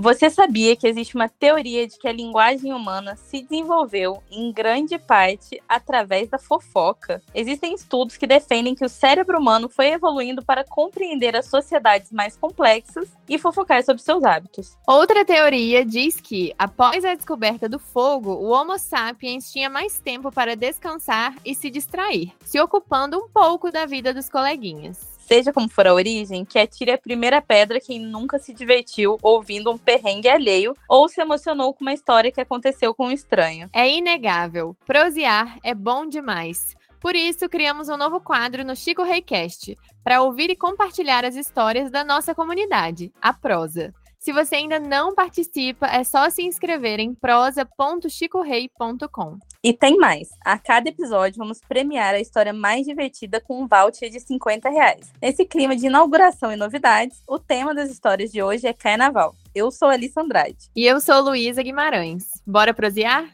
[0.00, 4.96] Você sabia que existe uma teoria de que a linguagem humana se desenvolveu em grande
[4.96, 7.20] parte através da fofoca?
[7.34, 12.36] Existem estudos que defendem que o cérebro humano foi evoluindo para compreender as sociedades mais
[12.36, 14.78] complexas e fofocar sobre seus hábitos.
[14.86, 20.30] Outra teoria diz que, após a descoberta do fogo, o Homo sapiens tinha mais tempo
[20.30, 25.17] para descansar e se distrair, se ocupando um pouco da vida dos coleguinhas.
[25.28, 29.70] Seja como for a origem, que atire a primeira pedra quem nunca se divertiu ouvindo
[29.70, 33.68] um perrengue alheio ou se emocionou com uma história que aconteceu com um estranho.
[33.74, 34.74] É inegável.
[34.86, 36.74] Prosear é bom demais.
[36.98, 41.90] Por isso, criamos um novo quadro no Chico Reicast, para ouvir e compartilhar as histórias
[41.90, 43.92] da nossa comunidade, a prosa.
[44.18, 49.38] Se você ainda não participa, é só se inscrever em prosa.chicorei.com.
[49.60, 50.28] E tem mais.
[50.44, 55.12] A cada episódio vamos premiar a história mais divertida com um voucher de 50 reais.
[55.20, 59.34] Nesse clima de inauguração e novidades, o tema das histórias de hoje é Carnaval.
[59.52, 60.70] Eu sou Alice Andrade.
[60.76, 62.40] E eu sou Luísa Guimarães.
[62.46, 63.32] Bora prosear?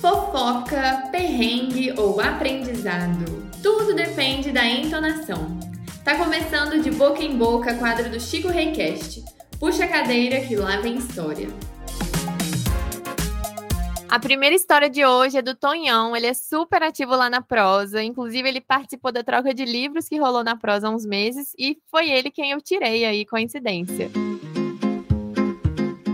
[0.00, 3.46] Fofoca, perrengue ou aprendizado.
[3.62, 5.60] Tudo depende da entonação.
[6.02, 9.22] Tá começando de boca em boca quadro do Chico Reicast.
[9.60, 11.48] Puxa a cadeira que lá vem história.
[14.08, 16.16] A primeira história de hoje é do Tonhão.
[16.16, 18.02] Ele é super ativo lá na prosa.
[18.02, 21.76] Inclusive, ele participou da troca de livros que rolou na prosa há uns meses e
[21.90, 24.08] foi ele quem eu tirei aí, coincidência.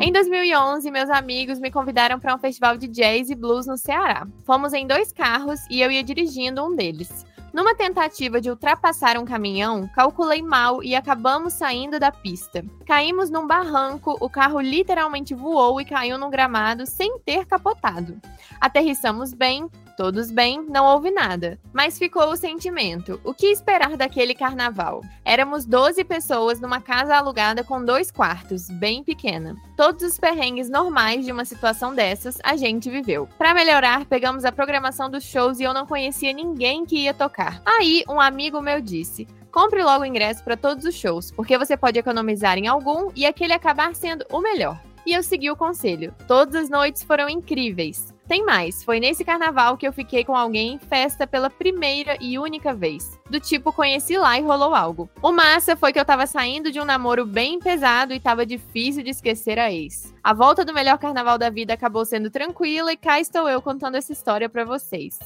[0.01, 4.27] Em 2011, meus amigos me convidaram para um festival de jazz e blues no Ceará.
[4.45, 7.27] Fomos em dois carros e eu ia dirigindo um deles.
[7.53, 12.65] Numa tentativa de ultrapassar um caminhão, calculei mal e acabamos saindo da pista.
[12.87, 18.19] Caímos num barranco, o carro literalmente voou e caiu no gramado sem ter capotado.
[18.59, 21.59] Aterrissamos bem, todos bem, não houve nada.
[21.73, 23.21] Mas ficou o sentimento.
[23.25, 25.03] O que esperar daquele carnaval?
[25.25, 29.57] Éramos 12 pessoas numa casa alugada com dois quartos, bem pequena.
[29.77, 33.29] Todos os perrengues normais de uma situação dessas a gente viveu.
[33.39, 37.63] Para melhorar, pegamos a programação dos shows e eu não conhecia ninguém que ia tocar.
[37.65, 41.99] Aí, um amigo meu disse: compre logo ingresso para todos os shows, porque você pode
[41.99, 44.81] economizar em algum e aquele acabar sendo o melhor.
[45.05, 46.15] E eu segui o conselho.
[46.29, 48.12] Todas as noites foram incríveis.
[48.33, 52.39] Tem mais, foi nesse carnaval que eu fiquei com alguém em festa pela primeira e
[52.39, 53.21] única vez.
[53.29, 55.11] Do tipo, conheci lá e rolou algo.
[55.21, 59.03] O massa foi que eu tava saindo de um namoro bem pesado e tava difícil
[59.03, 60.15] de esquecer a ex.
[60.25, 63.97] A volta do melhor carnaval da vida acabou sendo tranquila e cá estou eu contando
[63.97, 65.19] essa história para vocês.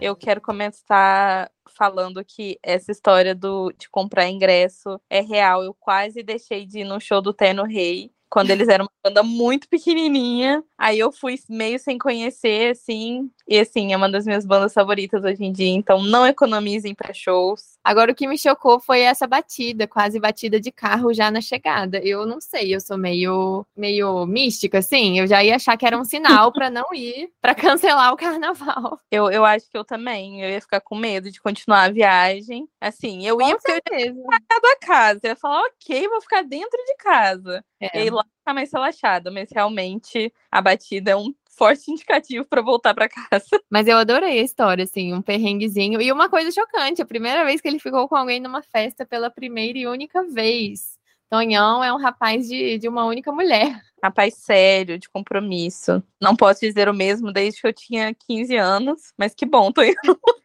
[0.00, 5.62] Eu quero começar falando que essa história do, de comprar ingresso é real.
[5.62, 9.22] Eu quase deixei de ir no show do Terno Rei quando eles eram uma banda
[9.22, 10.64] muito pequenininha.
[10.76, 13.30] Aí eu fui meio sem conhecer, assim.
[13.46, 15.68] E assim, é uma das minhas bandas favoritas hoje em dia.
[15.68, 17.74] Então não economizem para shows.
[17.84, 21.98] Agora o que me chocou foi essa batida, quase batida de carro já na chegada.
[21.98, 25.18] Eu não sei, eu sou meio meio mística, assim.
[25.18, 28.98] Eu já ia achar que era um sinal para não ir, para cancelar o carnaval.
[29.10, 30.42] Eu, eu acho que eu também.
[30.42, 32.66] Eu ia ficar com medo de continuar a viagem.
[32.80, 34.14] Assim, eu com ia certeza.
[34.14, 35.20] ficar da casa.
[35.22, 37.64] Eu ia falar, ok, vou ficar dentro de casa.
[37.80, 38.06] É.
[38.06, 42.94] E lá ficar mais relaxada, mas realmente a batida é um forte indicativo para voltar
[42.94, 43.46] para casa.
[43.70, 46.00] Mas eu adorei a história, assim, um perrenguezinho.
[46.00, 49.30] E uma coisa chocante, a primeira vez que ele ficou com alguém numa festa pela
[49.30, 50.98] primeira e única vez.
[51.30, 53.80] Tonhão é um rapaz de, de uma única mulher.
[54.02, 56.02] Rapaz sério, de compromisso.
[56.20, 59.94] Não posso dizer o mesmo desde que eu tinha 15 anos, mas que bom, Tonhão.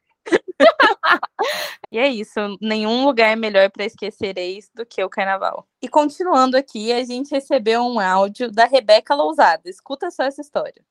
[1.91, 5.67] e é isso, nenhum lugar é melhor para esquecer ex do que o carnaval.
[5.81, 9.69] E continuando aqui, a gente recebeu um áudio da Rebeca Lousada.
[9.69, 10.81] Escuta só essa história.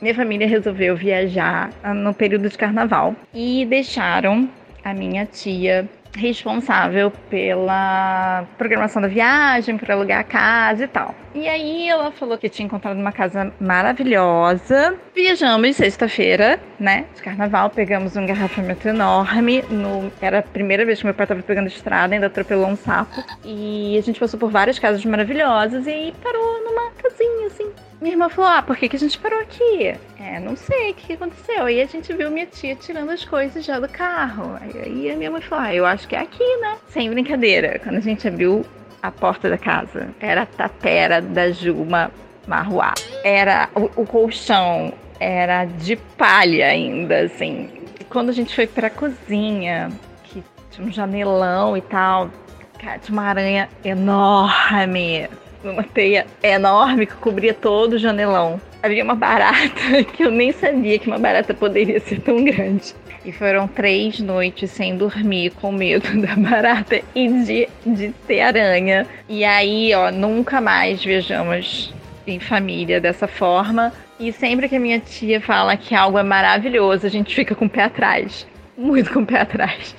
[0.00, 4.50] Minha família resolveu viajar ah, no período de carnaval e deixaram
[4.84, 11.14] a minha tia responsável pela programação da viagem, por alugar a casa e tal.
[11.34, 14.96] E aí ela falou que tinha encontrado uma casa maravilhosa.
[15.14, 19.62] Viajamos sexta-feira, né, de carnaval, pegamos um engarrafamento enorme.
[19.68, 20.12] No...
[20.20, 23.24] Era a primeira vez que meu pai estava pegando estrada, ainda atropelou um sapo.
[23.44, 27.70] E a gente passou por várias casas maravilhosas e parou numa casinha assim,
[28.04, 29.94] minha irmã falou: Ah, por que, que a gente parou aqui?
[30.20, 31.64] É, não sei o que, que aconteceu.
[31.64, 34.58] Aí a gente viu minha tia tirando as coisas já do carro.
[34.60, 36.76] Aí a minha mãe falou: Ah, eu acho que é aqui, né?
[36.88, 37.80] Sem brincadeira.
[37.82, 38.62] Quando a gente abriu
[39.02, 42.10] a porta da casa, era a tapera da Juma
[42.46, 42.92] Marruá.
[43.24, 47.70] Era o, o colchão era de palha ainda, assim.
[47.98, 49.90] E quando a gente foi pra cozinha,
[50.24, 52.30] que tinha um janelão e tal,
[52.78, 55.26] cara, tinha uma aranha enorme
[55.70, 58.60] uma teia enorme que cobria todo o janelão.
[58.82, 62.94] havia uma barata que eu nem sabia que uma barata poderia ser tão grande.
[63.24, 69.06] E foram três noites sem dormir, com medo da barata e de, de ter aranha.
[69.28, 71.94] E aí, ó, nunca mais viajamos
[72.26, 73.92] em família dessa forma.
[74.20, 77.64] E sempre que a minha tia fala que algo é maravilhoso, a gente fica com
[77.64, 78.46] o pé atrás.
[78.76, 79.96] Muito com o pé atrás.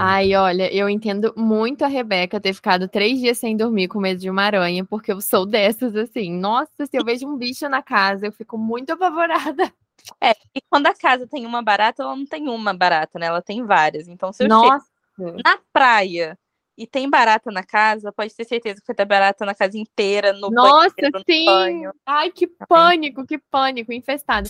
[0.00, 4.20] Ai, olha, eu entendo muito a Rebeca ter ficado três dias sem dormir com medo
[4.20, 6.32] de uma aranha, porque eu sou dessas assim.
[6.32, 9.72] Nossa, se eu vejo um bicho na casa, eu fico muito apavorada.
[10.22, 13.26] É, e quando a casa tem uma barata, ela não tem uma barata, né?
[13.26, 14.08] Ela tem várias.
[14.08, 14.86] Então, se eu Nossa.
[15.18, 16.38] chego na praia
[16.78, 20.32] e tem barata na casa, pode ter certeza que vai ter barata na casa inteira,
[20.32, 21.44] no Nossa, banheiro, no sim!
[21.44, 21.92] banho.
[22.06, 24.48] Ai, que pânico, que pânico, infestado.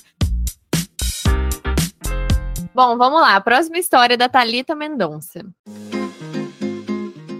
[2.78, 3.40] Bom, vamos lá.
[3.40, 5.44] Próxima história da Thalita Mendonça.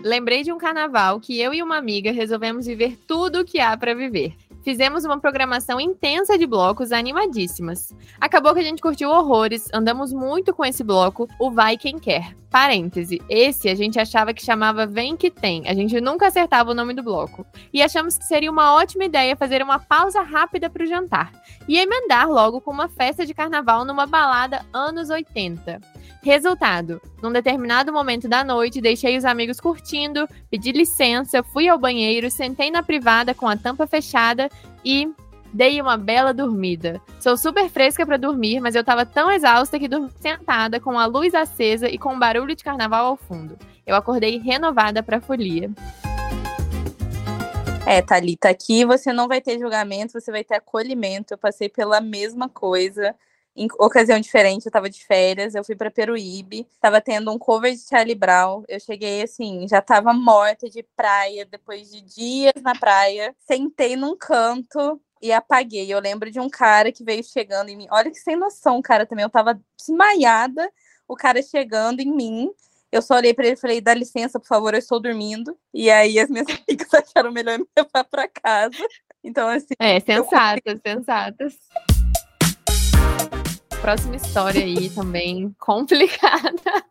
[0.03, 3.77] Lembrei de um carnaval que eu e uma amiga resolvemos viver tudo o que há
[3.77, 4.35] para viver.
[4.69, 7.91] Fizemos uma programação intensa de blocos animadíssimas.
[8.21, 12.37] Acabou que a gente curtiu horrores, andamos muito com esse bloco, o Vai Quem Quer.
[12.51, 16.75] Parêntese, esse a gente achava que chamava Vem Que Tem, a gente nunca acertava o
[16.75, 17.47] nome do bloco.
[17.73, 21.33] E achamos que seria uma ótima ideia fazer uma pausa rápida para o jantar
[21.67, 25.81] e emendar logo com uma festa de carnaval numa balada anos 80.
[26.29, 32.31] Resultado: num determinado momento da noite, deixei os amigos curtindo, pedi licença, fui ao banheiro,
[32.31, 34.51] sentei na privada com a tampa fechada
[34.85, 35.11] e
[35.55, 37.01] dei uma bela dormida.
[37.19, 41.07] Sou super fresca para dormir, mas eu tava tão exausta que dormi sentada com a
[41.07, 43.57] luz acesa e com um barulho de carnaval ao fundo.
[43.87, 45.71] Eu acordei renovada pra folia.
[47.87, 51.33] É, Thalita, aqui você não vai ter julgamento, você vai ter acolhimento.
[51.33, 53.15] Eu passei pela mesma coisa.
[53.57, 57.73] Em ocasião diferente, eu tava de férias, eu fui pra Peruíbe, tava tendo um cover
[57.73, 58.63] de Charlie Brown.
[58.69, 63.35] Eu cheguei assim, já tava morta de praia, depois de dias na praia.
[63.41, 65.93] Sentei num canto e apaguei.
[65.93, 67.89] Eu lembro de um cara que veio chegando em mim.
[67.91, 69.25] Olha que sem noção, cara, também.
[69.25, 70.71] Eu tava desmaiada,
[71.07, 72.51] o cara chegando em mim.
[72.91, 75.59] Eu só olhei pra ele e falei, dá licença, por favor, eu estou dormindo.
[75.75, 78.87] E aí as minhas amigas acharam melhor me levar pra casa.
[79.23, 79.75] Então, assim.
[79.79, 81.59] É, sensatas, sensatas.
[83.81, 86.85] Próxima história aí também complicada.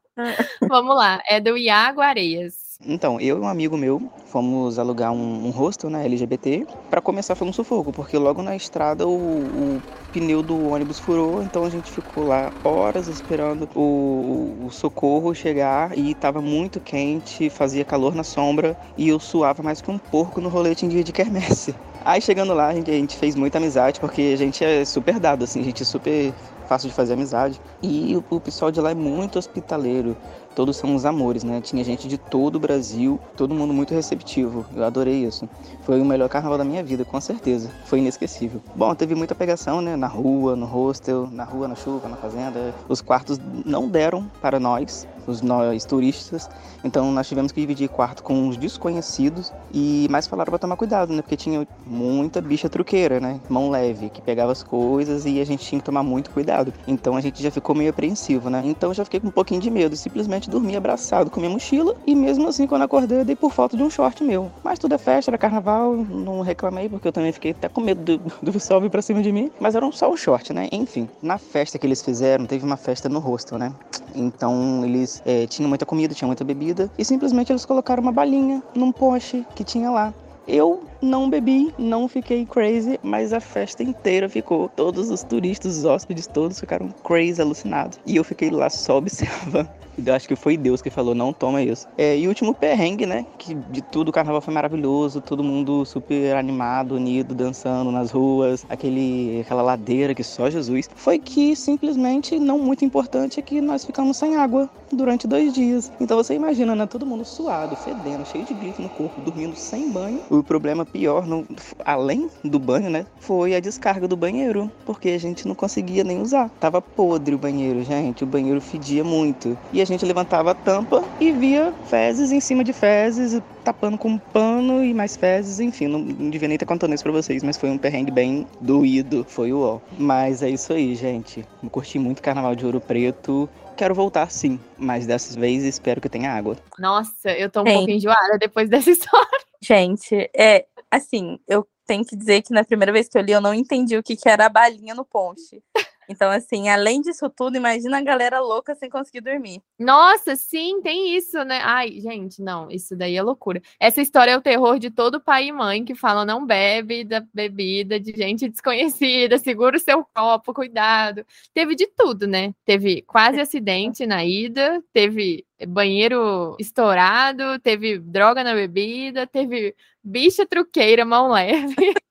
[0.67, 2.67] Vamos lá, é do Iago Areias.
[2.85, 6.65] Então, eu e um amigo meu fomos alugar um, um hostel, né, LGBT.
[6.89, 9.81] Para começar foi um sufoco, porque logo na estrada o, o,
[10.13, 15.97] pneu do ônibus furou, então a gente ficou lá horas esperando o, o socorro chegar
[15.97, 20.39] e tava muito quente, fazia calor na sombra e eu suava mais que um porco
[20.39, 21.75] no rolete em dia de quermesse.
[22.05, 25.19] Aí chegando lá, a gente, a gente fez muita amizade, porque a gente é super
[25.19, 26.33] dado, assim, a gente é super
[26.67, 27.59] fácil de fazer amizade.
[27.81, 30.15] E o, o pessoal de lá é muito hospitaleiro
[30.57, 31.61] todos são uns amores, né?
[31.61, 34.65] Tinha gente de todo o Brasil, todo mundo muito receptivo.
[34.75, 35.47] Eu adorei isso.
[35.83, 37.69] Foi o melhor carnaval da minha vida, com certeza.
[37.85, 38.59] Foi inesquecível.
[38.75, 39.95] Bom, teve muita pegação, né?
[39.95, 42.73] Na rua, no hostel, na rua, na chuva, na fazenda.
[42.89, 46.49] Os quartos não deram para nós, os nós turistas.
[46.83, 51.13] Então nós tivemos que dividir quarto com os desconhecidos e mais falaram para tomar cuidado,
[51.13, 51.21] né?
[51.21, 53.39] Porque tinha muita bicha truqueira, né?
[53.49, 56.73] Mão leve, que pegava as coisas e a gente tinha que tomar muito cuidado.
[56.87, 58.61] Então a gente já ficou meio apreensivo, né?
[58.65, 61.95] Então eu já fiquei com um pouquinho de medo, simplesmente dormi abraçado com minha mochila
[62.05, 64.51] e mesmo assim quando acordei eu dei por falta de um short meu.
[64.63, 68.17] Mas tudo é festa, era carnaval, não reclamei porque eu também fiquei até com medo
[68.41, 69.51] do, pessoal vir pra cima de mim.
[69.59, 70.67] Mas era só um short, né?
[70.71, 73.73] Enfim, na festa que eles fizeram, teve uma festa no hostel, né?
[74.15, 78.61] Então eles é, tinham muita comida, tinha muita bebida e simplesmente eles colocaram uma balinha
[78.75, 80.13] num poste que tinha lá.
[80.47, 84.69] Eu não bebi, não fiquei crazy, mas a festa inteira ficou.
[84.69, 87.99] Todos os turistas, os hóspedes, todos ficaram crazy, alucinados.
[88.05, 89.67] E eu fiquei lá só observando.
[90.05, 91.87] Eu acho que foi Deus que falou, não toma isso.
[91.97, 93.25] É, e o último perrengue, né?
[93.37, 98.63] Que de tudo o carnaval foi maravilhoso, todo mundo super animado, unido, dançando nas ruas,
[98.69, 100.87] aquele, aquela ladeira que só Jesus.
[100.95, 105.91] Foi que simplesmente, não muito importante, é que nós ficamos sem água durante dois dias.
[105.99, 106.85] Então você imagina, né?
[106.85, 110.21] Todo mundo suado, fedendo, cheio de grito no corpo, dormindo sem banho.
[110.29, 111.45] O problema pior, no,
[111.85, 113.05] além do banho, né?
[113.19, 116.49] Foi a descarga do banheiro, porque a gente não conseguia nem usar.
[116.59, 118.23] Tava podre o banheiro, gente.
[118.23, 119.57] O banheiro fedia muito.
[119.71, 124.09] E a gente levantava a tampa e via fezes em cima de fezes, tapando com
[124.09, 127.43] um pano e mais fezes, enfim, não, não devia nem estar contando isso pra vocês,
[127.43, 129.79] mas foi um perrengue bem doído, foi o ó.
[129.97, 131.45] Mas é isso aí, gente.
[131.61, 133.49] Eu curti muito o Carnaval de Ouro Preto.
[133.75, 136.57] Quero voltar sim, mas dessas vezes espero que tenha água.
[136.79, 137.73] Nossa, eu tô um Sim.
[137.73, 139.39] pouco enjoada depois dessa história.
[139.61, 143.41] Gente, é assim, eu tenho que dizer que na primeira vez que eu li, eu
[143.41, 145.63] não entendi o que, que era a balinha no ponche.
[146.09, 149.61] Então, assim, além disso tudo, imagina a galera louca sem conseguir dormir.
[149.77, 151.59] Nossa, sim, tem isso, né?
[151.63, 153.61] Ai, gente, não, isso daí é loucura.
[153.79, 157.21] Essa história é o terror de todo pai e mãe que falam não bebe da
[157.33, 161.25] bebida de gente desconhecida, segura o seu copo, cuidado.
[161.53, 162.53] Teve de tudo, né?
[162.65, 171.03] Teve quase acidente na ida, teve banheiro estourado, teve droga na bebida, teve bicha truqueira
[171.03, 171.75] mão leve.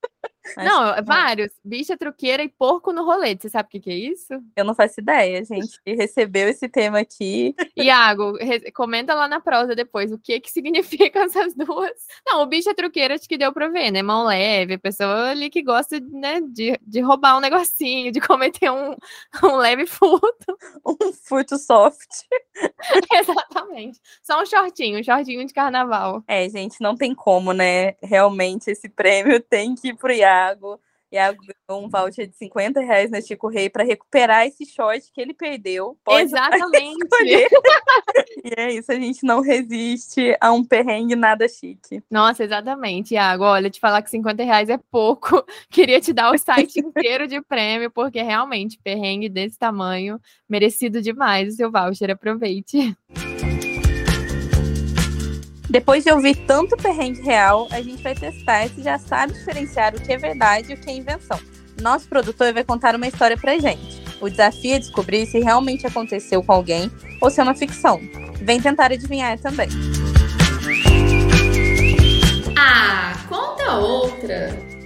[0.55, 1.51] Não, vários.
[1.63, 3.43] Bicha, truqueira e porco no rolete.
[3.43, 4.33] Você sabe o que, que é isso?
[4.55, 5.81] Eu não faço ideia, gente.
[5.83, 7.55] Que recebeu esse tema aqui.
[7.75, 8.37] Iago,
[8.73, 11.91] comenta lá na prosa depois o que que significam essas duas.
[12.25, 14.01] Não, o bicho é truqueira, acho que deu pra ver, né?
[14.01, 18.95] Mão leve, pessoa ali que gosta né, de, de roubar um negocinho, de cometer um,
[19.43, 20.57] um leve furto.
[20.85, 22.07] Um furto soft.
[23.13, 23.99] Exatamente.
[24.23, 26.23] Só um shortinho, um shortinho de carnaval.
[26.27, 27.95] É, gente, não tem como, né?
[28.01, 30.79] Realmente esse prêmio tem que ir pro Iago
[31.11, 31.27] Iago.
[31.27, 35.21] Iago ganhou um voucher de 50 reais na Chico Rei para recuperar esse short que
[35.21, 35.97] ele perdeu.
[36.03, 36.97] Pode Exatamente.
[38.43, 42.01] e é isso, a gente não resiste a um perrengue nada chique.
[42.09, 43.43] Nossa, exatamente, Iago.
[43.43, 45.45] Olha, te falar que 50 reais é pouco.
[45.69, 51.53] Queria te dar o site inteiro de prêmio, porque realmente, perrengue desse tamanho, merecido demais
[51.53, 52.11] o seu voucher.
[52.11, 52.95] Aproveite.
[55.77, 60.01] Depois de ouvir tanto perrengue real, a gente vai testar se já sabe diferenciar o
[60.01, 61.39] que é verdade e o que é invenção.
[61.79, 64.01] Nosso produtor vai contar uma história pra gente.
[64.19, 66.91] O desafio é descobrir se realmente aconteceu com alguém
[67.21, 68.01] ou se é uma ficção.
[68.41, 69.69] Vem tentar adivinhar também.
[72.57, 74.76] Ah, conta outra!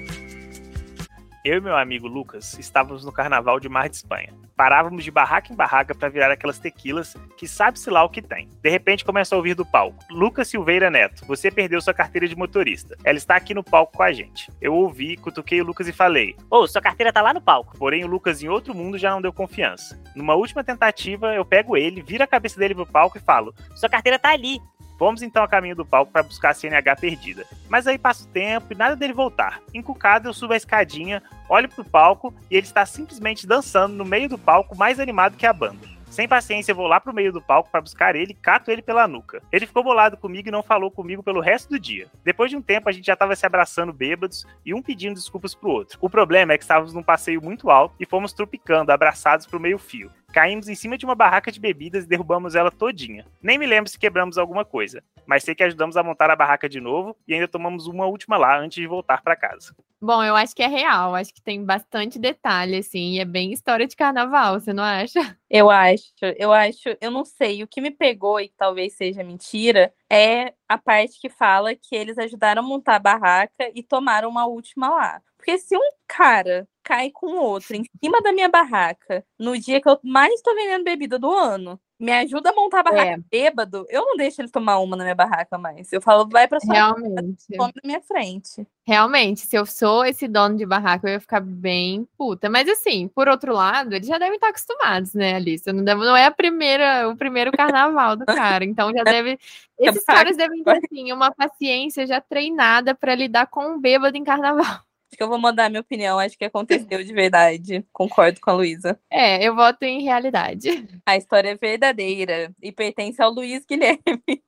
[1.43, 4.31] Eu e meu amigo Lucas estávamos no carnaval de Mar de Espanha.
[4.55, 8.47] Parávamos de barraca em barraca para virar aquelas tequilas que sabe-se lá o que tem.
[8.61, 12.35] De repente começa a ouvir do palco: Lucas Silveira Neto, você perdeu sua carteira de
[12.35, 12.95] motorista.
[13.03, 14.51] Ela está aqui no palco com a gente.
[14.61, 17.75] Eu ouvi, cutuquei o Lucas e falei: Ô, oh, sua carteira tá lá no palco.
[17.75, 19.99] Porém, o Lucas em outro mundo já não deu confiança.
[20.15, 23.89] Numa última tentativa, eu pego ele, viro a cabeça dele pro palco e falo: Sua
[23.89, 24.61] carteira tá ali.
[25.01, 27.43] Fomos então a caminho do palco para buscar a CNH perdida.
[27.67, 29.59] Mas aí passa o tempo e nada dele voltar.
[29.73, 34.29] Encucado, eu subo a escadinha, olho pro palco e ele está simplesmente dançando no meio
[34.29, 35.89] do palco, mais animado que a banda.
[36.11, 38.83] Sem paciência, eu vou lá pro meio do palco para buscar ele e cato ele
[38.83, 39.41] pela nuca.
[39.51, 42.07] Ele ficou bolado comigo e não falou comigo pelo resto do dia.
[42.23, 45.55] Depois de um tempo, a gente já tava se abraçando bêbados e um pedindo desculpas
[45.55, 45.97] pro outro.
[45.99, 49.79] O problema é que estávamos num passeio muito alto e fomos tropicando, abraçados pro meio
[49.79, 50.11] fio.
[50.31, 53.25] Caímos em cima de uma barraca de bebidas e derrubamos ela todinha.
[53.41, 56.69] Nem me lembro se quebramos alguma coisa, mas sei que ajudamos a montar a barraca
[56.69, 59.75] de novo e ainda tomamos uma última lá antes de voltar para casa.
[60.01, 63.51] Bom, eu acho que é real, acho que tem bastante detalhe, assim, e é bem
[63.51, 65.37] história de carnaval, você não acha?
[65.47, 69.93] Eu acho, eu acho, eu não sei, o que me pegou e talvez seja mentira
[70.09, 74.45] é a parte que fala que eles ajudaram a montar a barraca e tomaram uma
[74.45, 75.21] última lá.
[75.41, 79.89] Porque se um cara cai com outro em cima da minha barraca no dia que
[79.89, 83.17] eu mais estou vendendo bebida do ano, me ajuda a montar a barraca é.
[83.17, 85.91] bêbado, eu não deixo ele tomar uma na minha barraca mais.
[85.91, 87.57] Eu falo, vai pra sua Realmente.
[87.57, 88.67] Barraca, na minha frente.
[88.85, 92.51] Realmente, se eu sou esse dono de barraca, eu ia ficar bem puta.
[92.51, 95.71] Mas assim, por outro lado, eles já devem estar acostumados, né, Alice?
[95.73, 98.63] Não, deve, não é a primeira, o primeiro carnaval do cara.
[98.63, 99.39] Então já deve.
[99.79, 104.23] Esses caras devem ter, assim, uma paciência já treinada para lidar com um bêbado em
[104.23, 104.81] carnaval.
[105.11, 107.85] Acho que eu vou mandar minha opinião, acho que aconteceu de verdade.
[107.91, 108.97] Concordo com a Luísa.
[109.09, 110.87] É, eu voto em realidade.
[111.05, 113.99] A história é verdadeira e pertence ao Luiz Guilherme.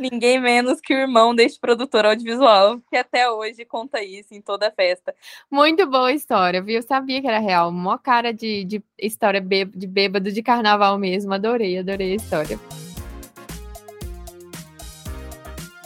[0.00, 4.68] Ninguém menos que o irmão deste produtor audiovisual, que até hoje conta isso em toda
[4.68, 5.14] a festa.
[5.50, 6.76] Muito boa história, viu?
[6.76, 7.70] Eu sabia que era real.
[7.70, 11.34] Mó cara de, de história de bêbado de carnaval mesmo.
[11.34, 12.58] Adorei, adorei a história.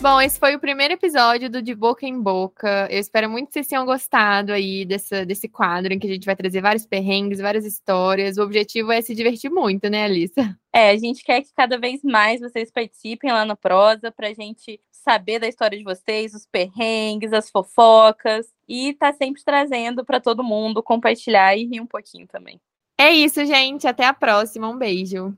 [0.00, 2.88] Bom, esse foi o primeiro episódio do De Boca em Boca.
[2.90, 6.26] Eu espero muito que vocês tenham gostado aí desse, desse quadro em que a gente
[6.26, 8.36] vai trazer vários perrengues, várias histórias.
[8.36, 10.58] O objetivo é se divertir muito, né, Alissa?
[10.72, 14.80] É, a gente quer que cada vez mais vocês participem lá no Prosa pra gente
[14.90, 20.42] saber da história de vocês, os perrengues, as fofocas e tá sempre trazendo para todo
[20.42, 22.60] mundo compartilhar e rir um pouquinho também.
[22.98, 23.86] É isso, gente.
[23.86, 24.68] Até a próxima.
[24.68, 25.36] Um beijo.